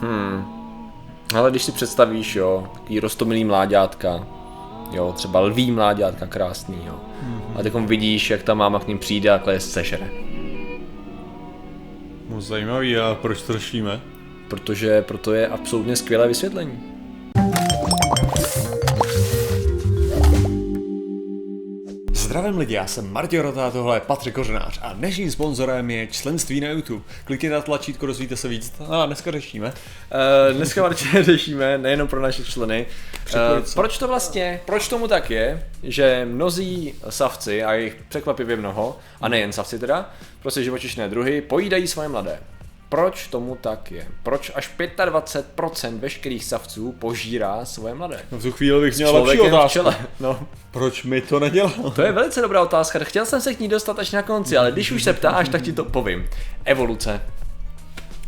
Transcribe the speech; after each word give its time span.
Hmm. 0.00 0.44
Ale 1.34 1.50
když 1.50 1.62
si 1.62 1.72
představíš, 1.72 2.36
jo, 2.36 2.68
takový 2.74 3.00
rostomilý 3.00 3.44
mláďátka, 3.44 4.26
jo, 4.92 5.12
třeba 5.16 5.40
lví 5.40 5.70
mláďátka 5.70 6.26
krásný, 6.26 6.78
jo. 6.86 6.94
Mm-hmm. 6.94 7.60
A 7.60 7.62
teď 7.62 7.74
vidíš, 7.74 8.30
jak 8.30 8.42
ta 8.42 8.54
máma 8.54 8.80
k 8.80 8.88
ním 8.88 8.98
přijde 8.98 9.30
a 9.30 9.50
je 9.50 9.60
sežere. 9.60 10.10
No 12.28 12.40
zajímavý, 12.40 12.96
a 12.96 13.18
proč 13.22 13.42
to 13.42 13.52
řešíme? 13.52 14.00
Protože 14.48 15.02
proto 15.02 15.34
je 15.34 15.48
absolutně 15.48 15.96
skvělé 15.96 16.28
vysvětlení. 16.28 16.93
Zdravím 22.34 22.58
lidi, 22.58 22.74
já 22.74 22.86
jsem 22.86 23.12
Martin 23.12 23.40
Rota, 23.40 23.70
tohle 23.70 23.96
je 23.96 24.00
Patrik 24.00 24.34
Kořenář 24.34 24.78
a 24.82 24.92
dnešním 24.92 25.30
sponzorem 25.30 25.90
je 25.90 26.06
členství 26.06 26.60
na 26.60 26.68
YouTube. 26.68 27.04
Klikněte 27.24 27.54
na 27.54 27.60
tlačítko, 27.60 28.06
dozvíte 28.06 28.36
se 28.36 28.48
víc. 28.48 28.72
A 28.88 29.06
dneska 29.06 29.30
řešíme. 29.30 29.66
Uh, 29.66 30.56
dneska 30.56 30.82
Martin 30.82 31.08
řešíme, 31.24 31.78
nejenom 31.78 32.08
pro 32.08 32.20
naše 32.20 32.44
členy. 32.44 32.86
Uh, 33.34 33.40
proč 33.74 33.98
to 33.98 34.08
vlastně, 34.08 34.60
proč 34.64 34.88
tomu 34.88 35.08
tak 35.08 35.30
je, 35.30 35.66
že 35.82 36.26
mnozí 36.30 36.94
savci, 37.08 37.64
a 37.64 37.74
jich 37.74 37.96
překvapivě 38.08 38.56
mnoho, 38.56 38.98
a 39.20 39.28
nejen 39.28 39.52
savci 39.52 39.78
teda, 39.78 40.10
prostě 40.42 40.62
živočišné 40.62 41.08
druhy, 41.08 41.40
pojídají 41.40 41.86
svoje 41.86 42.08
mladé. 42.08 42.38
Proč 42.94 43.26
tomu 43.26 43.54
tak 43.60 43.92
je? 43.92 44.06
Proč 44.22 44.52
až 44.54 44.70
25% 44.78 45.98
veškerých 45.98 46.44
savců 46.44 46.92
požírá 46.92 47.64
svoje 47.64 47.94
mladé? 47.94 48.20
No 48.32 48.38
v 48.38 48.42
tu 48.42 48.52
chvíli 48.52 48.80
bych 48.80 48.96
měl 48.96 49.22
lepší 49.22 49.40
otázku. 49.40 49.78
No. 50.20 50.48
Proč 50.70 51.04
mi 51.04 51.20
to 51.20 51.40
nedělá? 51.40 51.72
To 51.94 52.02
je 52.02 52.12
velice 52.12 52.40
dobrá 52.40 52.62
otázka. 52.62 52.98
Chtěl 53.02 53.26
jsem 53.26 53.40
se 53.40 53.54
k 53.54 53.60
ní 53.60 53.68
dostat 53.68 53.98
až 53.98 54.10
na 54.10 54.22
konci, 54.22 54.56
ale 54.56 54.72
když 54.72 54.92
už 54.92 55.02
se 55.02 55.12
ptáš, 55.12 55.48
tak 55.48 55.62
ti 55.62 55.72
to 55.72 55.84
povím. 55.84 56.28
Evoluce. 56.64 57.20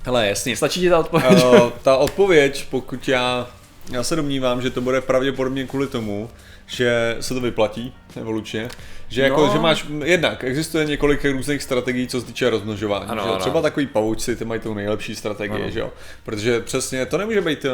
Hele, 0.05 0.29
jasně, 0.29 0.57
stačí 0.57 0.81
ti 0.81 0.91
ta 0.91 0.99
odpověď? 0.99 1.45
Uh, 1.45 1.71
ta 1.83 1.97
odpověď, 1.97 2.67
pokud 2.71 3.09
já, 3.09 3.47
já 3.93 4.03
se 4.03 4.17
domnívám, 4.17 4.63
že 4.63 4.71
to 4.71 4.81
bude 4.81 5.01
pravděpodobně 5.01 5.67
kvůli 5.67 5.87
tomu, 5.87 6.31
že 6.67 7.17
se 7.21 7.35
to 7.35 7.41
vyplatí 7.41 7.95
evolučně, 8.17 8.69
že, 9.09 9.23
jako, 9.23 9.47
no. 9.47 9.53
že 9.53 9.59
máš, 9.59 9.87
jednak 10.05 10.45
existuje 10.45 10.85
několik 10.85 11.25
různých 11.25 11.63
strategií, 11.63 12.09
co 12.09 12.21
se 12.21 12.27
týče 12.27 12.51
rozmnožování. 12.51 13.05
Ano, 13.09 13.23
že? 13.23 13.29
Ano. 13.29 13.39
Třeba 13.39 13.63
takový 13.63 13.87
pavouci, 13.87 14.37
ty 14.37 14.45
mají 14.45 14.61
tu 14.61 14.75
nejlepší 14.75 15.15
strategii, 15.15 15.63
ano. 15.63 15.71
že 15.71 15.81
jo? 15.81 15.93
Protože 16.25 16.61
přesně, 16.61 17.07
to 17.07 17.19
nemůže 17.19 17.41
být 17.41 17.67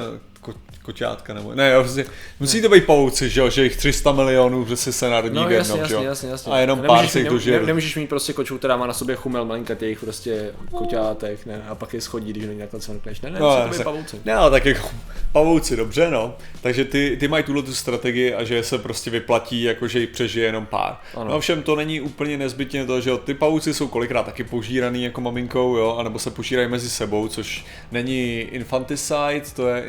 ko, 0.43 0.55
koťátka 0.83 1.35
nebo 1.35 1.55
ne, 1.55 1.75
prostě, 1.75 2.07
musí 2.41 2.63
to 2.63 2.69
být 2.69 2.85
pavouci, 2.85 3.31
že 3.31 3.41
jo, 3.41 3.51
že 3.51 3.65
jich 3.65 3.77
300 3.77 4.13
milionů 4.13 4.65
prostě 4.65 4.93
se 4.93 5.11
narodí 5.11 5.35
no, 5.35 5.49
v 5.49 5.53
jednom, 5.53 5.79
jasně, 5.79 5.89
že 5.89 5.95
jo? 5.95 6.03
Jasně, 6.03 6.29
jasně. 6.29 6.53
A 6.53 6.59
jenom 6.59 6.83
pár 6.87 7.09
se 7.09 7.19
jich 7.19 7.29
dožije. 7.29 7.61
Ne, 7.61 7.67
nemůžeš 7.67 7.97
mít 7.97 8.09
prostě 8.09 8.33
kočů, 8.33 8.59
která 8.59 8.77
má 8.77 8.87
na 8.87 8.93
sobě 8.93 9.17
chumel 9.17 9.65
těch 9.75 10.01
prostě 10.01 10.53
koťátek, 10.73 11.47
ne, 11.47 11.65
a 11.69 11.75
pak 11.75 11.95
je 11.95 12.01
schodí, 12.01 12.31
když 12.31 12.47
není 12.47 12.59
takhle 12.59 12.81
cvrkneš. 12.81 13.21
Ne, 13.21 13.31
ne, 13.31 13.41
no, 13.41 13.49
musí 13.49 13.63
to 13.71 13.79
být 13.79 13.85
pavouci. 13.85 14.21
Ne, 14.25 14.35
ale 14.35 14.51
tak 14.51 14.65
jako 14.65 14.91
pavouci, 15.33 15.77
dobře, 15.77 16.11
no. 16.11 16.37
Takže 16.61 16.85
ty, 16.85 17.17
ty 17.21 17.29
mají 17.29 17.45
tuhle 17.45 17.63
tu 17.63 17.75
strategii 17.75 18.35
a 18.35 18.45
že 18.45 18.63
se 18.63 18.79
prostě 18.79 19.11
vyplatí, 19.11 19.63
jako 19.63 19.89
že 19.89 20.01
jich 20.01 20.11
přežije 20.11 20.47
jenom 20.47 20.67
pár. 20.67 20.97
Ano. 21.15 21.31
No 21.31 21.41
všem 21.41 21.63
to 21.63 21.77
není 21.77 22.01
úplně 22.01 22.39
nezbytně 22.39 22.87
to, 22.87 23.01
že 23.01 23.11
jo, 23.11 23.19
ty 23.19 23.35
pavouci 23.35 23.75
jsou 23.75 23.89
kolikrát 23.89 24.23
taky 24.23 24.45
požíraný 24.45 25.05
jako 25.05 25.21
maminkou, 25.21 25.77
jo, 25.77 25.97
anebo 25.99 26.19
se 26.19 26.31
požírají 26.31 26.69
mezi 26.69 26.91
sebou, 26.91 27.29
což 27.29 27.65
není 27.93 28.41
infanticide, 28.41 29.43
to 29.57 29.69
je 29.69 29.83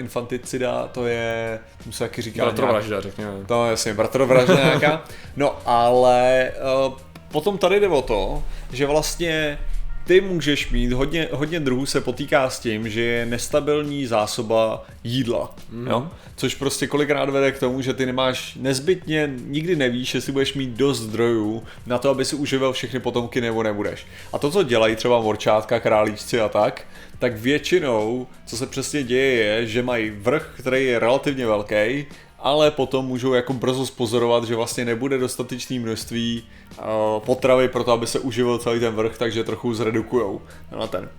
infanticida, 0.44 0.88
to 0.88 1.08
je 1.08 1.59
mu 1.86 1.91
se 1.91 2.03
taky 2.03 2.22
říká 2.22 2.44
Bratrovražda, 2.44 3.02
řekněme. 3.02 3.31
To 3.45 3.66
jasně, 3.66 3.94
bratrovražda 3.94 4.55
nějaká. 4.55 5.03
No 5.36 5.55
ale 5.66 6.52
uh, 6.88 6.94
potom 7.31 7.58
tady 7.58 7.80
jde 7.80 7.88
o 7.88 8.02
to, 8.02 8.44
že 8.71 8.86
vlastně 8.86 9.59
ty 10.05 10.21
můžeš 10.21 10.71
mít, 10.71 10.94
hodně, 10.94 11.27
hodně 11.31 11.59
druhů 11.59 11.86
se 11.86 12.02
potýká 12.02 12.49
s 12.49 12.59
tím, 12.59 12.89
že 12.89 13.02
je 13.02 13.25
nestabilní 13.25 14.05
zásoba 14.05 14.86
jídla, 15.03 15.55
mm. 15.69 15.88
jo? 15.88 16.09
což 16.36 16.55
prostě 16.55 16.88
kolikrát 16.88 17.30
vede 17.30 17.52
k 17.52 17.59
tomu, 17.59 17.81
že 17.81 17.94
ty 17.94 18.05
nemáš 18.05 18.55
nezbytně, 18.55 19.33
nikdy 19.45 19.75
nevíš, 19.75 20.16
jestli 20.16 20.31
budeš 20.31 20.53
mít 20.53 20.69
dost 20.69 20.99
zdrojů 20.99 21.64
na 21.86 21.98
to, 21.98 22.10
aby 22.10 22.25
si 22.25 22.36
uživil 22.36 22.73
všechny 22.73 22.99
potomky 22.99 23.42
nebo 23.42 23.64
nebudeš. 23.64 24.05
A 24.33 24.37
to, 24.37 24.52
co 24.52 24.64
dělají 24.64 24.95
třeba 24.95 25.21
morčátka, 25.21 25.80
králíčci 25.80 26.42
a 26.42 26.49
tak, 26.49 26.86
tak 27.23 27.38
většinou, 27.38 28.28
co 28.45 28.58
se 28.58 28.67
přesně 28.67 29.04
děje, 29.04 29.34
je, 29.36 29.67
že 29.67 29.84
mají 29.84 30.10
vrch, 30.10 30.54
který 30.60 30.86
je 30.86 31.00
relativně 31.00 31.45
velký, 31.45 32.06
ale 32.39 32.72
potom 32.72 33.06
můžou 33.06 33.34
jako 33.34 33.54
brzo 33.54 33.86
spozorovat, 33.86 34.44
že 34.44 34.56
vlastně 34.56 34.86
nebude 34.86 35.17
dostatečné 35.17 35.80
množství 35.80 36.44
uh, 36.44 36.86
potravy 37.20 37.67
pro 37.67 37.84
to, 37.84 37.92
aby 37.92 38.08
se 38.08 38.20
uživil 38.20 38.58
celý 38.58 38.80
ten 38.80 38.94
vrch, 38.95 39.17
takže 39.17 39.44
trochu 39.44 39.73
zredukujou 39.73 40.42
na 40.80 40.88
ten. 40.88 41.10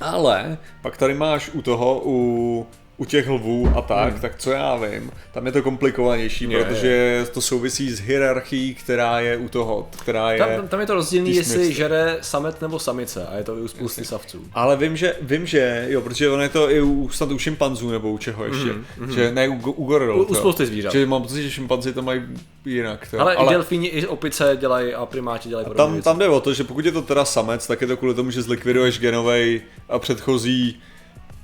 Ale 0.00 0.58
pak 0.82 0.96
tady 0.96 1.14
máš 1.14 1.50
u 1.52 1.62
toho, 1.62 2.02
u 2.04 2.66
u 3.02 3.04
těch 3.04 3.28
lvů 3.28 3.72
a 3.76 3.82
tak, 3.82 4.12
hmm. 4.12 4.20
tak 4.20 4.36
co 4.36 4.50
já 4.50 4.76
vím, 4.76 5.10
tam 5.32 5.46
je 5.46 5.52
to 5.52 5.62
komplikovanější, 5.62 6.50
je, 6.50 6.64
protože 6.64 6.86
je. 6.86 7.24
to 7.24 7.40
souvisí 7.40 7.90
s 7.90 8.00
hierarchií, 8.00 8.74
která 8.74 9.20
je 9.20 9.36
u 9.36 9.48
toho, 9.48 9.88
která 10.02 10.32
je... 10.32 10.38
Tam, 10.38 10.68
tam 10.68 10.80
je 10.80 10.86
to 10.86 10.94
rozdílný, 10.94 11.34
jestli 11.34 11.72
žere 11.72 12.18
samet 12.20 12.60
nebo 12.60 12.78
samice 12.78 13.26
a 13.26 13.36
je 13.36 13.44
to 13.44 13.58
i 13.58 13.60
u 13.60 13.68
spousty 13.68 14.04
savců. 14.04 14.44
Ale 14.52 14.76
vím, 14.76 14.96
že, 14.96 15.14
vím, 15.22 15.46
že, 15.46 15.86
jo, 15.88 16.00
protože 16.00 16.30
ono 16.30 16.42
je 16.42 16.48
to 16.48 16.70
i 16.70 16.80
u, 16.80 17.08
snad 17.08 17.30
u 17.30 17.38
šimpanzů 17.38 17.90
nebo 17.90 18.10
u 18.10 18.18
čeho 18.18 18.44
ještě, 18.44 18.68
mm-hmm. 18.68 19.14
že 19.14 19.32
ne 19.32 19.48
u, 19.48 19.72
u 19.72 19.84
goril. 19.84 20.20
U, 20.20 20.22
u 20.22 20.34
spousty 20.34 20.66
zvířat. 20.66 20.92
Že 20.92 21.06
mám 21.06 21.22
pocit, 21.22 21.42
že 21.42 21.50
šimpanzi 21.50 21.92
to 21.92 22.02
mají 22.02 22.22
jinak. 22.64 23.08
To. 23.10 23.20
Ale, 23.20 23.36
ale 23.36 23.46
i 23.46 23.50
delfíni, 23.50 23.88
i 23.88 24.06
opice 24.06 24.56
dělají 24.60 24.94
a 24.94 25.06
primáti 25.06 25.48
dělají 25.48 25.66
a 25.66 25.74
tam, 25.74 26.02
tam 26.02 26.18
jde 26.18 26.28
o 26.28 26.40
to, 26.40 26.54
že 26.54 26.64
pokud 26.64 26.84
je 26.84 26.92
to 26.92 27.02
teda 27.02 27.24
samec, 27.24 27.66
tak 27.66 27.80
je 27.80 27.86
to 27.86 27.96
kvůli 27.96 28.14
tomu, 28.14 28.30
že 28.30 28.42
zlikviduješ 28.42 29.00
genovej 29.00 29.62
a 29.88 29.98
předchozí 29.98 30.80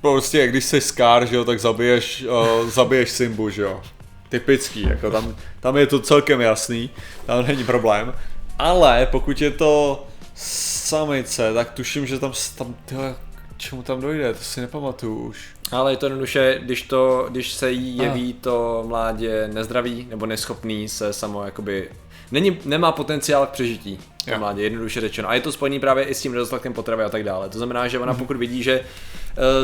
prostě 0.01 0.47
když 0.47 0.65
jsi 0.65 0.81
skár, 0.81 1.25
že 1.25 1.35
jo, 1.35 1.45
tak 1.45 1.59
zabiješ, 1.59 2.25
uh, 2.61 2.69
zabiješ 2.69 3.09
Simbu, 3.09 3.49
že 3.49 3.61
jo. 3.61 3.81
Typický, 4.29 4.81
jako 4.81 5.11
tam, 5.11 5.35
tam 5.59 5.77
je 5.77 5.87
to 5.87 5.99
celkem 5.99 6.41
jasný, 6.41 6.89
tam 7.25 7.47
není 7.47 7.63
problém. 7.63 8.13
Ale 8.59 9.07
pokud 9.11 9.41
je 9.41 9.51
to 9.51 10.03
samice, 10.35 11.53
tak 11.53 11.71
tuším, 11.71 12.05
že 12.05 12.19
tam, 12.19 12.33
tam 12.57 12.75
tyhle, 12.85 13.15
čemu 13.57 13.83
tam 13.83 14.01
dojde, 14.01 14.33
to 14.33 14.43
si 14.43 14.61
nepamatuju 14.61 15.15
už. 15.15 15.47
Ale 15.71 15.93
je 15.93 15.97
to 15.97 16.05
jednoduše, 16.05 16.59
když, 16.63 16.81
to, 16.81 17.27
když 17.29 17.53
se 17.53 17.71
jí 17.71 17.97
jeví 17.97 18.35
ah. 18.37 18.43
to 18.43 18.83
mládě 18.87 19.49
nezdravý 19.53 20.07
nebo 20.09 20.25
neschopný 20.25 20.89
se 20.89 21.13
samo 21.13 21.45
jakoby 21.45 21.89
není, 22.31 22.57
nemá 22.65 22.91
potenciál 22.91 23.45
k 23.45 23.49
přežití 23.49 23.99
to 24.25 24.39
mládě, 24.39 24.63
jednoduše 24.63 25.01
řečeno. 25.01 25.29
A 25.29 25.33
je 25.33 25.41
to 25.41 25.51
spojený 25.51 25.79
právě 25.79 26.03
i 26.03 26.15
s 26.15 26.21
tím 26.21 26.31
nedostatkem 26.31 26.73
potravy 26.73 27.03
a 27.03 27.09
tak 27.09 27.23
dále. 27.23 27.49
To 27.49 27.57
znamená, 27.57 27.87
že 27.87 27.99
ona 27.99 28.11
mhm. 28.11 28.19
pokud 28.19 28.37
vidí, 28.37 28.63
že 28.63 28.81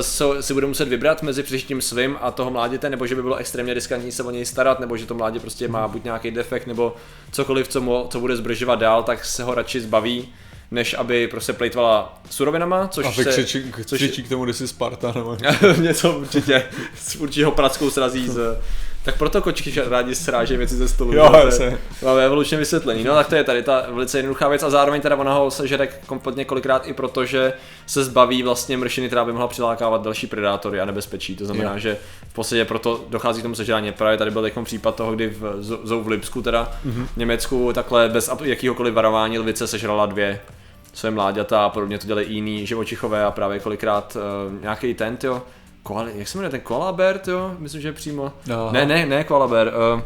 so, 0.01 0.43
si 0.43 0.53
bude 0.53 0.67
muset 0.67 0.87
vybrat 0.87 1.23
mezi 1.23 1.43
přežitím 1.43 1.81
svým 1.81 2.17
a 2.21 2.31
toho 2.31 2.51
mláděte, 2.51 2.89
nebo 2.89 3.07
že 3.07 3.15
by 3.15 3.21
bylo 3.21 3.35
extrémně 3.35 3.73
riskantní 3.73 4.11
se 4.11 4.23
o 4.23 4.31
něj 4.31 4.45
starat, 4.45 4.79
nebo 4.79 4.97
že 4.97 5.05
to 5.05 5.13
mládě 5.13 5.39
prostě 5.39 5.67
má 5.67 5.87
buď 5.87 6.03
nějaký 6.03 6.31
defekt, 6.31 6.67
nebo 6.67 6.95
cokoliv, 7.31 7.67
co, 7.67 7.81
mu, 7.81 8.07
co 8.09 8.19
bude 8.19 8.35
zbržovat 8.35 8.79
dál, 8.79 9.03
tak 9.03 9.25
se 9.25 9.43
ho 9.43 9.53
radši 9.53 9.81
zbaví 9.81 10.33
než 10.71 10.93
aby 10.93 11.27
prostě 11.27 11.53
plejtvala 11.53 12.21
surovinama, 12.29 12.87
což 12.87 13.05
a 13.05 13.11
se... 13.11 13.25
Křičí, 13.25 13.73
což... 13.85 13.97
křičí 13.97 14.23
k 14.23 14.29
tomu, 14.29 14.43
kde 14.43 14.53
jsi 14.53 14.67
Sparta, 14.67 15.11
nebo 15.15 15.37
něco 15.81 16.17
určitě, 16.17 16.63
určitě 17.19 17.45
ho 17.45 17.51
prackou 17.51 17.89
srazí 17.89 18.27
z, 18.27 18.57
tak 19.05 19.17
proto 19.17 19.41
kočky 19.41 19.73
rádi 19.89 20.15
srážejí 20.15 20.57
věci 20.57 20.75
ze 20.75 20.87
stolu. 20.87 21.13
Jo, 21.13 21.31
jasně. 21.45 21.77
Máme 22.03 22.25
evolučně 22.25 22.57
vysvětlení. 22.57 23.03
No 23.03 23.15
tak 23.15 23.27
to 23.27 23.35
je 23.35 23.43
tady 23.43 23.63
ta 23.63 23.85
velice 23.89 24.17
jednoduchá 24.17 24.47
věc 24.47 24.63
a 24.63 24.69
zároveň 24.69 25.01
teda 25.01 25.15
ona 25.15 25.33
ho 25.33 25.51
sežere 25.51 25.87
kompletně 25.87 26.45
kolikrát 26.45 26.87
i 26.87 26.93
proto, 26.93 27.25
že 27.25 27.53
se 27.85 28.03
zbaví 28.03 28.43
vlastně 28.43 28.77
mršiny, 28.77 29.07
která 29.07 29.25
by 29.25 29.31
mohla 29.31 29.47
přilákávat 29.47 30.01
další 30.01 30.27
predátory 30.27 30.81
a 30.81 30.85
nebezpečí. 30.85 31.35
To 31.35 31.45
znamená, 31.45 31.73
jo. 31.73 31.79
že 31.79 31.97
v 32.29 32.33
podstatě 32.33 32.65
proto 32.65 33.05
dochází 33.09 33.39
k 33.39 33.43
tomu 33.43 33.55
sežrání. 33.55 33.91
Právě 33.91 34.17
tady 34.17 34.31
byl 34.31 34.41
takový 34.41 34.65
případ 34.65 34.95
toho, 34.95 35.15
kdy 35.15 35.27
v, 35.27 35.63
zou 35.83 36.03
v 36.03 36.07
Lipsku, 36.07 36.41
teda 36.41 36.71
mm-hmm. 36.85 37.07
Německu, 37.17 37.73
takhle 37.73 38.09
bez 38.09 38.31
jakýhokoliv 38.43 38.93
varování 38.93 39.39
lvice 39.39 39.67
sežrala 39.67 40.05
dvě 40.05 40.39
své 40.93 41.11
mláďata 41.11 41.65
a 41.65 41.69
podobně 41.69 41.97
to 41.97 42.07
dělají 42.07 42.33
jiný 42.33 42.67
živočichové 42.67 43.23
a 43.23 43.31
právě 43.31 43.59
kolikrát 43.59 44.17
uh, 44.17 44.61
nějaký 44.61 44.93
tent, 44.93 45.23
jo, 45.23 45.41
koali, 45.85 46.11
jak 46.15 46.27
se 46.27 46.37
jmenuje 46.37 46.51
ten 46.51 46.61
koala 46.61 46.97
jo? 47.27 47.55
Myslím, 47.59 47.81
že 47.81 47.93
přímo. 47.93 48.33
Aha. 48.53 48.71
Ne, 48.71 48.85
ne, 48.85 49.05
ne 49.05 49.23
koala 49.23 49.47
bear. 49.47 49.67
Uh, 49.67 50.01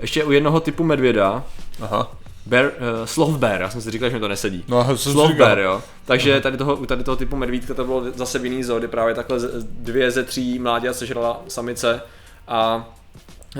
ještě 0.00 0.24
u 0.24 0.32
jednoho 0.32 0.60
typu 0.60 0.84
medvěda. 0.84 1.44
Aha. 1.80 2.12
Bear, 2.46 2.64
uh, 2.64 2.70
sloth 3.04 3.36
bear, 3.36 3.60
já 3.60 3.70
jsem 3.70 3.80
si 3.80 3.90
říkal, 3.90 4.10
že 4.10 4.16
mi 4.16 4.20
to 4.20 4.28
nesedí. 4.28 4.64
No, 4.68 4.96
sloth 4.96 5.34
bear, 5.34 5.58
jo. 5.58 5.82
Takže 6.04 6.40
tady 6.40 6.56
toho, 6.56 6.76
u 6.76 6.86
tady 6.86 7.04
toho 7.04 7.16
typu 7.16 7.36
medvídka 7.36 7.74
to 7.74 7.84
bylo 7.84 8.04
zase 8.14 8.38
v 8.38 8.44
jiný 8.44 8.64
zoo, 8.64 8.78
kdy 8.78 8.88
právě 8.88 9.14
takhle 9.14 9.38
dvě 9.62 10.10
ze 10.10 10.22
tří 10.22 10.58
mládě 10.58 10.94
sežrala 10.94 11.40
samice 11.48 12.02
a 12.48 12.88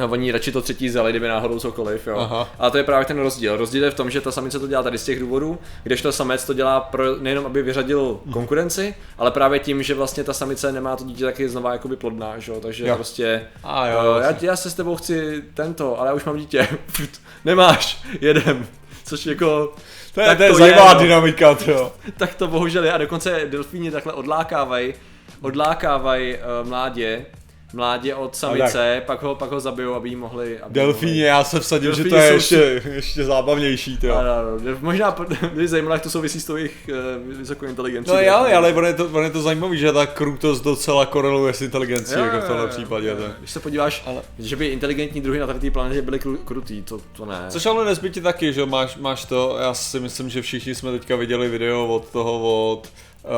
oni 0.08 0.32
radši 0.32 0.52
to 0.52 0.62
třetí 0.62 0.88
vzali, 0.88 1.12
kdyby 1.12 1.28
náhodou 1.28 1.58
cokoliv, 1.58 2.06
jo. 2.06 2.18
Aha. 2.18 2.48
A 2.58 2.70
to 2.70 2.78
je 2.78 2.84
právě 2.84 3.06
ten 3.06 3.18
rozdíl. 3.18 3.56
Rozdíl 3.56 3.84
je 3.84 3.90
v 3.90 3.94
tom, 3.94 4.10
že 4.10 4.20
ta 4.20 4.32
samice 4.32 4.58
to 4.58 4.66
dělá 4.66 4.82
tady 4.82 4.98
z 4.98 5.04
těch 5.04 5.20
důvodů, 5.20 5.58
kdežto 5.82 6.12
samec 6.12 6.44
to 6.44 6.54
dělá 6.54 6.80
pro, 6.80 7.16
nejenom, 7.16 7.46
aby 7.46 7.62
vyřadil 7.62 8.20
konkurenci, 8.32 8.94
ale 9.18 9.30
právě 9.30 9.58
tím, 9.58 9.82
že 9.82 9.94
vlastně 9.94 10.24
ta 10.24 10.32
samice 10.32 10.72
nemá 10.72 10.96
to 10.96 11.04
dítě 11.04 11.24
taky 11.24 11.48
znova 11.48 11.72
jakoby 11.72 11.96
plodná, 11.96 12.38
že 12.38 12.52
jo. 12.52 12.60
Takže 12.60 12.86
jo. 12.86 12.94
prostě, 12.94 13.42
A 13.64 13.88
jo, 13.88 13.98
uh, 14.16 14.22
já, 14.22 14.36
já, 14.40 14.56
se 14.56 14.70
s 14.70 14.74
tebou 14.74 14.96
chci 14.96 15.42
tento, 15.54 16.00
ale 16.00 16.08
já 16.08 16.14
už 16.14 16.24
mám 16.24 16.36
dítě. 16.36 16.68
Nemáš, 17.44 18.02
jedem. 18.20 18.66
Což 19.04 19.26
jako... 19.26 19.72
To 20.14 20.20
je, 20.20 20.26
tak 20.26 20.38
to 20.38 20.44
je 20.44 20.54
zajímavá 20.54 20.88
je, 20.88 20.94
no. 20.94 21.00
dynamika, 21.00 21.54
to. 21.54 21.92
tak 22.16 22.34
to 22.34 22.48
bohužel 22.48 22.84
je 22.84 22.92
a 22.92 22.98
dokonce 22.98 23.40
delfíni 23.50 23.90
takhle 23.90 24.12
odlákávají 24.12 24.94
odlákávají 25.42 26.34
uh, 26.34 26.68
mládě, 26.68 27.26
mládě 27.72 28.14
od 28.14 28.36
samice, 28.36 29.02
pak 29.06 29.22
ho, 29.22 29.34
pak 29.34 29.50
ho 29.50 29.60
zabijou, 29.60 29.94
aby 29.94 30.08
jí 30.08 30.16
mohli... 30.16 30.60
Aby 30.60 30.74
Delfíně, 30.74 31.24
já 31.24 31.44
se 31.44 31.60
vsadil, 31.60 31.94
že 31.94 32.04
to 32.04 32.16
je 32.16 32.32
ještě, 32.32 32.82
ještě 32.94 33.24
zábavnější, 33.24 33.98
to 33.98 34.16
ano, 34.16 34.30
ano. 34.30 34.76
Možná 34.80 35.16
by 35.54 35.68
zajímalo, 35.68 35.94
jak 35.94 36.02
to 36.02 36.10
souvisí 36.10 36.40
s 36.40 36.44
tou 36.44 36.56
jejich 36.56 36.90
uh, 36.90 37.38
vysokou 37.38 37.66
inteligencí. 37.66 38.10
No 38.10 38.20
jo, 38.20 38.34
ale 38.34 38.72
on 38.72 38.86
je 38.86 38.94
to, 38.94 39.08
on 39.12 39.24
je 39.24 39.30
to 39.30 39.42
zajímavý, 39.42 39.78
že 39.78 39.92
ta 39.92 40.06
krutost 40.06 40.64
docela 40.64 41.06
koreluje 41.06 41.52
s 41.54 41.62
inteligencí, 41.62 42.14
jo, 42.14 42.24
jako 42.24 42.40
v 42.40 42.44
tomhle 42.48 42.68
případě. 42.68 43.08
Jo, 43.08 43.16
jo. 43.18 43.28
Když 43.38 43.50
se 43.50 43.60
podíváš, 43.60 44.02
ale... 44.06 44.22
že 44.38 44.56
by 44.56 44.66
inteligentní 44.66 45.20
druhy 45.20 45.38
na 45.38 45.46
té 45.46 45.70
planetě 45.70 46.02
byly 46.02 46.18
kru, 46.18 46.36
krutý, 46.36 46.82
to, 46.82 47.00
to 47.12 47.26
ne. 47.26 47.44
Což 47.48 47.66
ale 47.66 47.84
nezbytě 47.84 48.20
taky, 48.20 48.52
že 48.52 48.66
máš, 48.66 48.96
máš 48.96 49.24
to, 49.24 49.56
já 49.60 49.74
si 49.74 50.00
myslím, 50.00 50.28
že 50.28 50.42
všichni 50.42 50.74
jsme 50.74 50.92
teďka 50.92 51.16
viděli 51.16 51.48
video 51.48 51.86
od 51.86 52.10
toho, 52.10 52.40
od 52.72 52.88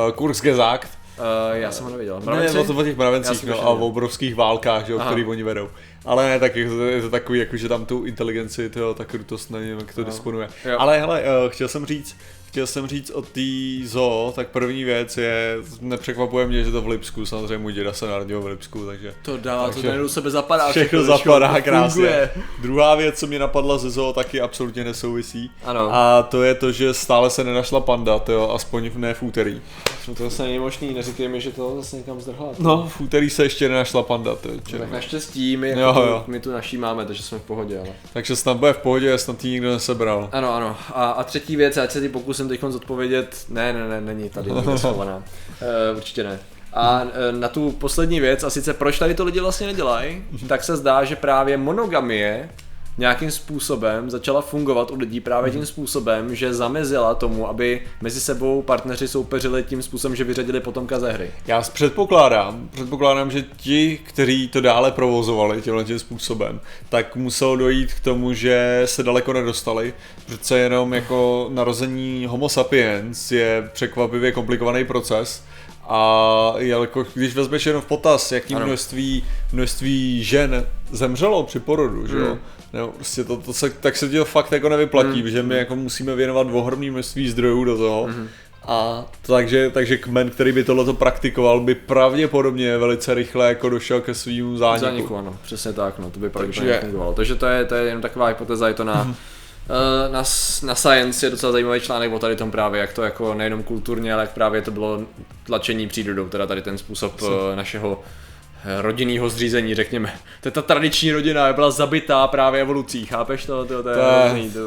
uh, 0.05 0.11
Kurzgesagt, 0.11 0.89
Uh, 1.17 1.55
já 1.57 1.71
jsem 1.71 1.85
ho 1.85 1.91
neviděl. 1.91 2.21
Mravenci? 2.25 2.53
Ne, 2.53 2.59
o, 2.59 2.79
o 2.79 2.83
těch 2.83 2.97
mravencích 2.97 3.43
no, 3.43 3.61
a 3.61 3.69
o 3.69 3.87
obrovských 3.87 4.35
válkách, 4.35 4.85
že, 4.85 4.95
o 4.95 4.99
který 4.99 5.25
oni 5.25 5.43
vedou. 5.43 5.69
Ale 6.05 6.29
ne, 6.29 6.39
tak 6.39 6.55
je 6.55 6.69
to, 6.69 7.01
to 7.01 7.09
takový, 7.09 7.39
jako, 7.39 7.57
že 7.57 7.69
tam 7.69 7.85
tu 7.85 8.03
inteligenci, 8.03 8.69
tyjo, 8.69 8.93
ta 8.93 9.05
krutost 9.05 9.51
nevím, 9.51 9.79
jak 9.79 9.93
to 9.93 10.01
no. 10.01 10.07
disponuje. 10.07 10.49
Jo. 10.65 10.75
Ale 10.79 10.99
hele, 10.99 11.21
uh, 11.21 11.49
chtěl 11.49 11.67
jsem 11.67 11.85
říct, 11.85 12.15
chtěl 12.55 12.67
jsem 12.67 12.87
říct 12.87 13.09
o 13.09 13.21
té 13.21 13.41
zoo, 13.83 14.33
tak 14.35 14.47
první 14.47 14.83
věc 14.83 15.17
je, 15.17 15.57
nepřekvapuje 15.81 16.47
mě, 16.47 16.63
že 16.63 16.71
to 16.71 16.81
v 16.81 16.87
Lipsku, 16.87 17.25
samozřejmě 17.25 17.57
můj 17.57 17.73
děda 17.73 17.93
se 17.93 18.07
narodil 18.07 18.41
v 18.41 18.45
Lipsku, 18.45 18.85
takže... 18.85 19.13
To 19.21 19.37
dává, 19.37 19.65
takže 19.65 19.81
to 19.81 19.87
najednou 19.87 20.07
sebe 20.07 20.29
zapadá. 20.29 20.71
Všechno 20.71 21.03
zapadá 21.03 21.61
krásně. 21.61 22.29
Druhá 22.61 22.95
věc, 22.95 23.19
co 23.19 23.27
mě 23.27 23.39
napadla 23.39 23.77
ze 23.77 23.89
zoo, 23.89 24.13
taky 24.13 24.41
absolutně 24.41 24.83
nesouvisí. 24.83 25.51
Ano. 25.63 25.89
A 25.93 26.23
to 26.23 26.43
je 26.43 26.55
to, 26.55 26.71
že 26.71 26.93
stále 26.93 27.29
se 27.29 27.43
nenašla 27.43 27.79
panda, 27.79 28.19
to 28.19 28.53
aspoň 28.53 28.91
ne 28.95 29.13
v 29.13 29.23
úterý. 29.23 29.61
No 30.07 30.15
to 30.15 30.23
zase 30.23 30.43
není 30.43 30.59
možný, 30.59 30.93
neříkej 30.93 31.27
mi, 31.27 31.41
že 31.41 31.51
to 31.51 31.75
zase 31.75 31.95
někam 31.95 32.21
zdrhla. 32.21 32.47
No, 32.59 32.91
v 32.97 33.01
úterý 33.01 33.29
se 33.29 33.43
ještě 33.43 33.69
nenašla 33.69 34.03
panda, 34.03 34.35
to 34.35 34.47
je 34.47 34.55
no, 34.73 34.79
Tak 34.79 34.91
naštěstí, 34.91 35.57
my, 35.57 35.69
jako 35.69 35.94
jo, 35.99 36.05
jo. 36.05 36.23
my 36.27 36.39
tu 36.39 36.51
naší 36.51 36.77
máme, 36.77 37.05
takže 37.05 37.23
jsme 37.23 37.39
v 37.39 37.41
pohodě, 37.41 37.79
ale. 37.79 37.89
Takže 38.13 38.35
snad 38.35 38.57
bude 38.57 38.73
v 38.73 38.77
pohodě, 38.77 39.17
snad 39.17 39.37
ti 39.37 39.49
nikdo 39.49 39.71
nesebral. 39.71 40.29
Ano, 40.31 40.53
ano. 40.55 40.77
A, 40.93 41.09
a 41.11 41.23
třetí 41.23 41.55
věc, 41.55 41.77
já 41.77 41.87
se 41.87 42.01
ti 42.01 42.09
pokusím 42.09 42.49
teď 42.49 42.61
zodpovědět, 42.69 43.45
ne, 43.49 43.73
ne, 43.73 43.87
ne, 43.89 44.01
není 44.01 44.29
tady 44.29 44.51
nikde 44.51 44.77
schovaná. 44.77 45.15
uh, 45.15 45.97
určitě 45.97 46.23
ne. 46.23 46.39
A 46.75 47.01
eh, 47.03 47.31
na 47.31 47.47
tu 47.47 47.71
poslední 47.71 48.19
věc, 48.19 48.43
a 48.43 48.49
sice 48.49 48.73
proč 48.73 48.99
tady 48.99 49.13
to 49.13 49.25
lidi 49.25 49.39
vlastně 49.39 49.67
nedělají, 49.67 50.23
tak 50.47 50.63
se 50.63 50.77
zdá, 50.77 51.03
že 51.03 51.15
právě 51.15 51.57
monogamie 51.57 52.49
nějakým 52.97 53.31
způsobem 53.31 54.09
začala 54.09 54.41
fungovat 54.41 54.91
u 54.91 54.95
lidí 54.95 55.19
právě 55.19 55.51
tím 55.51 55.65
způsobem, 55.65 56.35
že 56.35 56.53
zamezila 56.53 57.15
tomu, 57.15 57.47
aby 57.47 57.81
mezi 58.01 58.21
sebou 58.21 58.61
partneři 58.61 59.07
soupeřili 59.07 59.63
tím 59.63 59.81
způsobem, 59.81 60.15
že 60.15 60.23
vyřadili 60.23 60.59
potomka 60.59 60.99
ze 60.99 61.11
hry. 61.11 61.31
Já 61.47 61.61
předpokládám, 61.61 62.69
předpokládám, 62.71 63.31
že 63.31 63.45
ti, 63.57 63.99
kteří 64.03 64.47
to 64.47 64.61
dále 64.61 64.91
provozovali 64.91 65.61
tímhle 65.61 65.83
tím 65.83 65.99
způsobem, 65.99 66.59
tak 66.89 67.15
muselo 67.15 67.55
dojít 67.55 67.93
k 67.93 67.99
tomu, 67.99 68.33
že 68.33 68.81
se 68.85 69.03
daleko 69.03 69.33
nedostali. 69.33 69.93
Přece 70.25 70.59
jenom 70.59 70.93
jako 70.93 71.49
narození 71.53 72.25
homo 72.25 72.49
sapiens 72.49 73.31
je 73.31 73.69
překvapivě 73.73 74.31
komplikovaný 74.31 74.85
proces 74.85 75.43
a 75.87 76.53
jako, 76.57 77.05
když 77.13 77.35
vezmeš 77.35 77.65
jenom 77.65 77.81
v 77.81 77.85
potaz, 77.85 78.31
jaký 78.31 78.55
množství, 78.55 79.23
množství 79.53 80.23
žen 80.23 80.65
zemřelo 80.91 81.43
při 81.43 81.59
porodu, 81.59 82.07
že 82.07 82.17
jo? 82.17 82.33
Mm. 82.33 82.39
No, 82.73 82.87
prostě 82.87 83.23
to, 83.23 83.37
to 83.37 83.53
se, 83.53 83.69
tak 83.69 83.97
se 83.97 84.09
ti 84.09 84.17
to 84.17 84.25
fakt 84.25 84.51
jako 84.51 84.69
nevyplatí, 84.69 85.23
mm. 85.23 85.29
že 85.29 85.43
my 85.43 85.57
jako 85.57 85.75
musíme 85.75 86.15
věnovat 86.15 86.47
ohromný 86.51 86.89
množství 86.89 87.29
zdrojů 87.29 87.63
do 87.63 87.77
toho. 87.77 88.07
Mm. 88.07 88.27
A 88.67 89.05
takže, 89.21 89.69
takže 89.69 89.97
kmen, 89.97 90.29
který 90.29 90.51
by 90.51 90.63
tohleto 90.63 90.93
praktikoval, 90.93 91.59
by 91.59 91.75
pravděpodobně 91.75 92.77
velice 92.77 93.13
rychle 93.13 93.47
jako 93.47 93.69
došel 93.69 94.01
ke 94.01 94.13
svým 94.13 94.57
zániku. 94.57 94.85
Zániku, 94.85 95.17
ano, 95.17 95.37
přesně 95.43 95.73
tak, 95.73 95.99
no, 95.99 96.09
to 96.09 96.19
by 96.19 96.29
pravděpodobně 96.29 96.73
takže... 96.73 96.85
fungovalo. 96.85 97.13
Takže 97.13 97.35
to 97.35 97.45
je, 97.45 97.65
to 97.65 97.75
je 97.75 97.85
jen 97.85 98.01
taková 98.01 98.27
hypotéza, 98.27 98.67
je 98.67 98.73
to 98.73 98.83
na. 98.83 99.15
na, 100.11 100.23
na 100.63 100.75
Science 100.75 101.25
je 101.25 101.29
docela 101.29 101.51
zajímavý 101.51 101.79
článek 101.79 102.13
o 102.13 102.19
tady 102.19 102.35
tom 102.35 102.51
právě, 102.51 102.81
jak 102.81 102.93
to 102.93 103.03
jako 103.03 103.33
nejenom 103.33 103.63
kulturně, 103.63 104.13
ale 104.13 104.23
jak 104.23 104.31
právě 104.31 104.61
to 104.61 104.71
bylo 104.71 105.01
tlačení 105.43 105.87
přírodou, 105.87 106.29
teda 106.29 106.47
tady 106.47 106.61
ten 106.61 106.77
způsob? 106.77 107.21
Eh, 107.21 107.55
našeho 107.55 108.03
rodinného 108.81 109.29
zřízení, 109.29 109.75
řekněme. 109.75 110.13
To 110.41 110.47
je 110.47 110.51
ta 110.51 110.61
tradiční 110.61 111.11
rodina, 111.11 111.53
byla 111.53 111.71
zabitá 111.71 112.27
právě 112.27 112.61
evolucí, 112.61 113.05
chápeš 113.05 113.45
to? 113.45 113.65
To, 113.65 113.83
to, 113.83 113.89
je 113.89 113.95
hrozný, 113.95 114.51
to, 114.51 114.59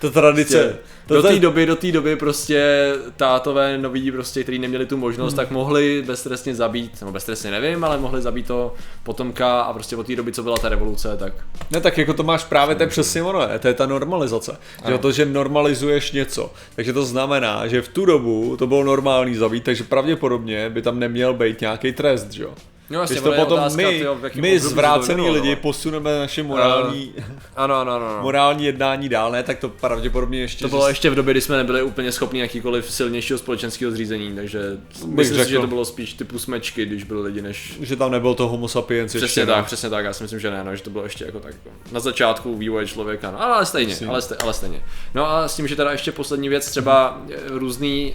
to 0.00 0.10
tradice. 0.10 0.64
Prostě, 0.64 0.92
to 1.06 1.14
do 1.14 1.22
té 1.22 1.38
doby, 1.38 1.66
do 1.66 1.76
té 1.76 1.92
doby 1.92 2.16
prostě 2.16 2.92
tátové 3.16 3.78
noví, 3.78 4.12
prostě, 4.12 4.42
kteří 4.42 4.58
neměli 4.58 4.86
tu 4.86 4.96
možnost, 4.96 5.32
hmm. 5.32 5.36
tak 5.36 5.50
mohli 5.50 6.02
beztrestně 6.06 6.54
zabít, 6.54 7.00
nebo 7.00 7.12
beztrestně 7.12 7.50
nevím, 7.50 7.84
ale 7.84 7.98
mohli 7.98 8.22
zabít 8.22 8.46
to 8.46 8.74
potomka 9.02 9.60
a 9.60 9.72
prostě 9.72 9.96
od 9.96 10.06
té 10.06 10.16
doby, 10.16 10.32
co 10.32 10.42
byla 10.42 10.56
ta 10.56 10.68
revoluce, 10.68 11.16
tak... 11.16 11.32
Ne, 11.70 11.80
tak 11.80 11.98
jako 11.98 12.14
to 12.14 12.22
máš 12.22 12.44
právě, 12.44 12.74
to 12.74 12.82
je 12.82 12.86
přesně 12.86 13.22
ono, 13.22 13.58
to 13.58 13.68
je 13.68 13.74
ta 13.74 13.86
normalizace. 13.86 14.56
Že 14.88 14.98
to, 14.98 15.12
že 15.12 15.24
normalizuješ 15.26 16.12
něco. 16.12 16.52
Takže 16.76 16.92
to 16.92 17.04
znamená, 17.04 17.66
že 17.66 17.82
v 17.82 17.88
tu 17.88 18.04
dobu 18.04 18.56
to 18.56 18.66
bylo 18.66 18.84
normální 18.84 19.34
zabít, 19.34 19.64
takže 19.64 19.84
pravděpodobně 19.84 20.70
by 20.70 20.82
tam 20.82 20.98
neměl 20.98 21.34
být 21.34 21.60
nějaký 21.60 21.92
trest, 21.92 22.32
že 22.32 22.42
jo? 22.42 22.54
No, 22.92 23.00
jasně, 23.00 23.20
to 23.20 23.32
potom 23.32 23.58
otázka, 23.58 23.82
my, 23.82 23.98
tyjo, 23.98 24.18
my 24.34 24.58
zvrácený 24.58 25.30
lidi 25.30 25.50
no. 25.50 25.56
posuneme 25.56 26.18
naše 26.18 26.42
morální, 26.42 27.12
uh, 27.18 27.24
ano, 27.56 27.74
ano, 27.74 27.92
ano, 27.92 28.06
ano. 28.06 28.22
morální 28.22 28.64
jednání 28.64 29.08
dál, 29.08 29.32
ne, 29.32 29.42
tak 29.42 29.58
to 29.58 29.68
pravděpodobně 29.68 30.40
ještě... 30.40 30.64
To 30.64 30.68
bylo 30.68 30.88
ještě 30.88 31.10
v 31.10 31.14
době, 31.14 31.34
kdy 31.34 31.40
jsme 31.40 31.56
nebyli 31.56 31.82
úplně 31.82 32.12
schopni 32.12 32.40
jakýkoliv 32.40 32.90
silnějšího 32.90 33.38
společenského 33.38 33.92
zřízení, 33.92 34.34
takže 34.34 34.60
myslím 35.06 35.36
řekl, 35.36 35.44
si, 35.44 35.50
že 35.50 35.58
to 35.58 35.66
bylo 35.66 35.84
spíš 35.84 36.12
typu 36.12 36.38
smečky, 36.38 36.86
když 36.86 37.04
byli 37.04 37.22
lidi, 37.22 37.42
než... 37.42 37.78
Že 37.80 37.96
tam 37.96 38.10
nebyl 38.10 38.34
to 38.34 38.48
homo 38.48 38.68
sapiens 38.68 39.10
Přesně 39.10 39.24
ještě, 39.24 39.46
tak, 39.46 39.58
no. 39.58 39.64
přesně 39.64 39.90
tak, 39.90 40.04
já 40.04 40.12
si 40.12 40.24
myslím, 40.24 40.40
že 40.40 40.50
ne, 40.50 40.64
no, 40.64 40.76
že 40.76 40.82
to 40.82 40.90
bylo 40.90 41.04
ještě 41.04 41.24
jako 41.24 41.40
tak 41.40 41.54
na 41.92 42.00
začátku 42.00 42.56
vývoje 42.56 42.86
člověka, 42.86 43.30
no, 43.30 43.42
ale 43.42 43.66
stejně, 43.66 43.96
ale, 44.08 44.22
stejně, 44.22 44.38
ale 44.42 44.52
stejně. 44.52 44.82
No 45.14 45.30
a 45.30 45.48
s 45.48 45.56
tím, 45.56 45.68
že 45.68 45.76
teda 45.76 45.92
ještě 45.92 46.12
poslední 46.12 46.48
věc, 46.48 46.70
třeba 46.70 47.22
různý 47.46 48.14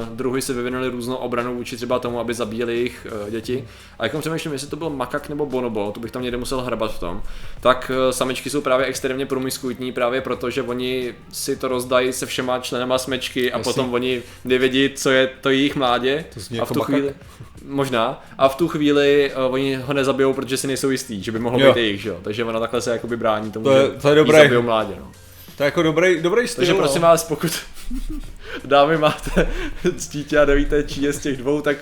uh, 0.00 0.08
druhy 0.08 0.42
se 0.42 0.52
vyvinuli 0.52 0.88
různou 0.88 1.14
obranu 1.14 1.54
vůči 1.54 1.76
třeba 1.76 1.98
tomu, 1.98 2.20
aby 2.20 2.34
zabíjeli 2.34 2.74
jejich 2.74 3.06
uh, 3.24 3.30
děti. 3.30 3.64
A 3.98 4.07
jako 4.08 4.20
přemýšlím, 4.20 4.52
jestli 4.52 4.68
to 4.68 4.76
bylo 4.76 4.90
makak 4.90 5.28
nebo 5.28 5.46
bonobo, 5.46 5.92
to 5.92 6.00
bych 6.00 6.10
tam 6.10 6.22
někde 6.22 6.36
musel 6.36 6.60
hrabat 6.60 6.94
v 6.94 6.98
tom, 7.00 7.22
tak 7.60 7.90
eh, 7.94 8.12
samičky 8.12 8.50
jsou 8.50 8.60
právě 8.60 8.86
extrémně 8.86 9.26
promiskuitní 9.26 9.92
právě 9.92 10.20
proto, 10.20 10.50
že 10.50 10.62
oni 10.62 11.14
si 11.32 11.56
to 11.56 11.68
rozdají 11.68 12.12
se 12.12 12.26
všema 12.26 12.58
členama 12.58 12.98
smečky 12.98 13.52
a 13.52 13.58
Jasný. 13.58 13.72
potom 13.72 13.94
oni 13.94 14.22
nevědí, 14.44 14.90
co 14.94 15.10
je 15.10 15.26
to 15.40 15.50
jejich 15.50 15.76
mládě. 15.76 16.24
To 16.34 16.62
a 16.62 16.64
v 16.64 16.72
tu 16.72 16.78
makak? 16.78 16.94
chvíli, 16.94 17.14
možná. 17.64 18.24
A 18.38 18.48
v 18.48 18.54
tu 18.56 18.68
chvíli 18.68 19.32
uh, 19.46 19.54
oni 19.54 19.74
ho 19.74 19.92
nezabijou, 19.92 20.32
protože 20.32 20.56
si 20.56 20.66
nejsou 20.66 20.90
jistí, 20.90 21.22
že 21.22 21.32
by 21.32 21.38
mohlo 21.38 21.60
jo. 21.60 21.72
být 21.72 21.80
jejich, 21.80 22.00
že 22.00 22.08
jo. 22.08 22.18
Takže 22.22 22.44
ona 22.44 22.60
takhle 22.60 22.80
se 22.80 22.90
jakoby 22.90 23.16
brání 23.16 23.52
tomu, 23.52 23.64
to 23.64 23.72
je, 23.72 23.88
to 23.88 24.08
je 24.08 24.12
že 24.12 24.18
dobré. 24.18 24.42
zabijou 24.42 24.62
mládě, 24.62 24.94
no. 25.00 25.10
To 25.56 25.62
je 25.62 25.64
jako 25.64 25.82
dobrý, 25.82 26.22
dobrý 26.22 26.48
styl, 26.48 26.60
Takže 26.62 26.72
no. 26.72 26.78
prosím 26.78 27.02
vás, 27.02 27.24
pokud 27.24 27.52
dámy 28.64 28.98
máte 28.98 29.48
dítě 30.12 30.38
a 30.38 30.44
nevíte, 30.44 30.82
čí 30.82 31.02
je 31.02 31.12
z 31.12 31.18
těch 31.18 31.36
dvou, 31.36 31.60
tak 31.60 31.76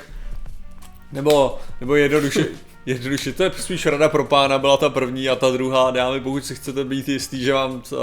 nebo, 1.13 1.59
nebo 1.81 1.95
jednoduše, 1.97 2.47
Jednoduše, 2.87 3.33
to 3.33 3.43
je 3.43 3.51
spíš 3.59 3.87
rada 3.87 4.09
pro 4.09 4.25
pána, 4.25 4.59
byla 4.59 4.77
ta 4.77 4.91
první 4.91 5.29
a 5.29 5.37
ta 5.37 5.51
druhá. 5.51 5.91
Dámy, 5.91 6.21
pokud 6.21 6.45
si 6.45 6.55
chcete 6.55 6.85
být 6.85 7.09
jistý, 7.09 7.45
že 7.45 7.53
vám 7.53 7.73
uh, 7.73 7.99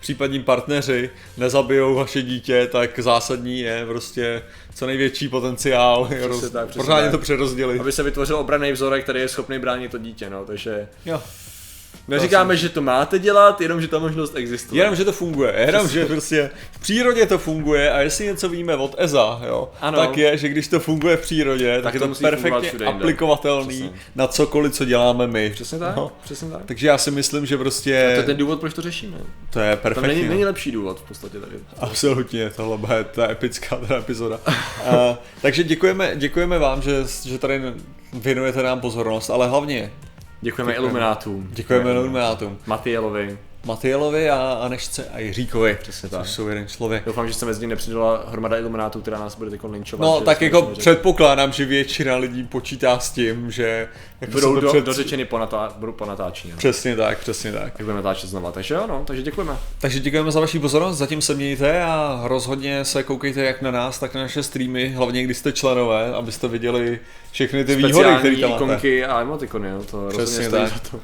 případní 0.00 0.42
partneři 0.42 1.10
nezabijou 1.36 1.94
vaše 1.94 2.22
dítě, 2.22 2.68
tak 2.72 2.98
zásadní 2.98 3.60
je 3.60 3.86
prostě 3.86 4.42
co 4.74 4.86
největší 4.86 5.28
potenciál. 5.28 6.08
Přesně 6.38 6.60
pořádně 6.76 7.10
to 7.10 7.18
přerozdělit. 7.18 7.80
Aby 7.80 7.92
se 7.92 8.02
vytvořil 8.02 8.36
obraný 8.36 8.72
vzorek, 8.72 9.02
který 9.02 9.20
je 9.20 9.28
schopný 9.28 9.58
bránit 9.58 9.90
to 9.90 9.98
dítě, 9.98 10.30
no, 10.30 10.44
takže... 10.44 10.88
Jo. 11.06 11.22
Neříkáme, 12.08 12.56
že 12.56 12.68
to 12.68 12.82
máte 12.82 13.18
dělat, 13.18 13.60
jenom 13.60 13.80
že 13.80 13.88
ta 13.88 13.98
možnost 13.98 14.36
existuje. 14.36 14.82
Jenom, 14.82 14.96
že 14.96 15.04
to 15.04 15.12
funguje, 15.12 15.54
jenom, 15.66 15.88
že 15.88 16.06
prostě 16.06 16.50
v 16.72 16.78
přírodě 16.78 17.26
to 17.26 17.38
funguje 17.38 17.92
a 17.92 18.00
jestli 18.00 18.26
něco 18.26 18.48
víme 18.48 18.76
od 18.76 18.94
EZA, 18.98 19.40
jo, 19.46 19.70
ano. 19.80 19.98
tak 19.98 20.16
je, 20.16 20.36
že 20.36 20.48
když 20.48 20.68
to 20.68 20.80
funguje 20.80 21.16
v 21.16 21.20
přírodě, 21.20 21.74
tak, 21.74 21.84
tak 21.84 21.94
je 21.94 22.00
to, 22.00 22.08
to 22.08 22.14
perfektně 22.20 22.86
aplikovatelný 22.86 23.78
Přesně. 23.78 24.00
na 24.16 24.26
cokoliv, 24.26 24.72
co 24.72 24.84
děláme 24.84 25.26
my. 25.26 25.50
Přesně 25.50 25.78
tak, 25.78 25.96
no. 25.96 26.12
přesně 26.24 26.50
tak. 26.50 26.62
Takže 26.66 26.86
já 26.86 26.98
si 26.98 27.10
myslím, 27.10 27.46
že 27.46 27.58
prostě... 27.58 28.06
A 28.06 28.10
to 28.10 28.20
je 28.20 28.22
ten 28.22 28.36
důvod, 28.36 28.60
proč 28.60 28.74
to 28.74 28.82
řešíme. 28.82 29.16
To 29.50 29.60
je 29.60 29.76
perfektní. 29.76 30.08
To 30.08 30.16
není, 30.16 30.28
není 30.28 30.44
lepší 30.44 30.72
důvod 30.72 31.00
v 31.00 31.08
podstatě 31.08 31.40
tady. 31.40 31.56
Absolutně, 31.80 32.50
tohle 32.50 32.78
bude 32.78 33.04
ta 33.04 33.30
epická 33.30 33.76
ta 33.88 33.96
epizoda. 33.96 34.40
uh, 34.46 35.16
takže 35.42 35.64
děkujeme, 35.64 36.12
děkujeme 36.14 36.58
vám, 36.58 36.82
že, 36.82 37.04
že 37.24 37.38
tady 37.38 37.62
věnujete 38.12 38.62
nám 38.62 38.80
pozornost, 38.80 39.30
ale 39.30 39.48
hlavně 39.48 39.92
Děkujeme, 40.40 40.72
Děkujeme. 40.72 40.74
Iluminátům. 40.74 41.48
Děkujeme 41.52 41.90
Iluminátům. 41.92 42.58
Matielovi. 42.66 43.38
Matielovi 43.66 44.30
a 44.30 44.58
Anešce 44.62 45.08
a 45.12 45.18
Jiříkovi. 45.18 45.78
Přesně 45.82 46.08
tak. 46.08 46.26
jsou 46.26 46.48
jeden 46.48 46.66
člověk. 46.68 47.04
Doufám, 47.06 47.28
že 47.28 47.34
se 47.34 47.46
mezi 47.46 47.60
ním 47.60 47.70
nepřidala 47.70 48.24
hromada 48.28 48.56
iluminátů, 48.58 49.00
která 49.00 49.18
nás 49.18 49.34
bude 49.36 49.50
teď 49.50 49.60
linčovat. 49.64 50.06
No, 50.06 50.20
tak 50.20 50.42
jako 50.42 50.60
neřekli. 50.60 50.80
předpokládám, 50.80 51.52
že 51.52 51.64
většina 51.64 52.16
lidí 52.16 52.44
počítá 52.44 52.98
s 52.98 53.10
tím, 53.10 53.50
že 53.50 53.88
jako 54.20 54.32
budou 54.32 54.60
do, 54.60 54.68
před- 54.68 54.84
dořečeny 54.84 55.24
po, 55.24 55.38
natá, 55.38 55.74
budou 55.78 55.92
po 55.92 56.04
natáčení. 56.06 56.52
No. 56.52 56.58
Přesně 56.58 56.96
tak, 56.96 57.18
přesně 57.18 57.52
tak. 57.52 57.62
Tak 57.62 57.76
budeme 57.86 57.96
natáčet 58.02 58.30
znova. 58.30 58.52
Takže 58.52 58.74
jo, 58.74 58.84
no, 58.88 59.02
takže 59.06 59.22
děkujeme. 59.22 59.56
Takže 59.80 60.00
děkujeme 60.00 60.32
za 60.32 60.40
vaši 60.40 60.58
pozornost, 60.58 60.96
zatím 60.98 61.22
se 61.22 61.34
mějte 61.34 61.82
a 61.82 62.20
rozhodně 62.24 62.84
se 62.84 63.02
koukejte 63.02 63.44
jak 63.44 63.62
na 63.62 63.70
nás, 63.70 63.98
tak 63.98 64.14
na 64.14 64.20
naše 64.22 64.42
streamy, 64.42 64.88
hlavně 64.88 65.22
když 65.24 65.36
jste 65.36 65.52
členové, 65.52 66.12
abyste 66.14 66.48
viděli 66.48 66.98
všechny 67.32 67.64
ty 67.64 67.76
výhody, 67.76 67.92
které 67.92 68.18
Speciální 68.18 68.40
tam 68.40 68.50
máte. 68.50 68.64
ikonky 68.64 69.04
a 69.04 69.20
emotikony, 69.20 69.68
jo, 69.68 69.82
to 69.90 70.08
Přesně 70.08 70.50
tak. 70.50 70.68
za 70.68 70.78
to. 70.90 71.00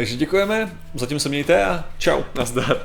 Takže 0.00 0.16
děkujeme, 0.16 0.72
zatím 0.94 1.20
se 1.20 1.28
mějte 1.28 1.64
a 1.64 1.84
čau. 1.98 2.22
Nazdar. 2.34 2.76